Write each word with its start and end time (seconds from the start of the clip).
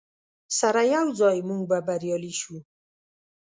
سره 0.59 0.81
یوځای 0.95 1.37
موږ 1.47 1.61
به 1.69 1.77
بریالي 1.87 2.33
شو. 2.39 2.57